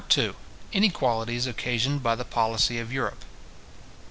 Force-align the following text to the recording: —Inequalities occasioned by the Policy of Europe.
—Inequalities 0.71 1.45
occasioned 1.45 2.01
by 2.01 2.15
the 2.15 2.25
Policy 2.25 2.79
of 2.79 2.91
Europe. 2.91 3.23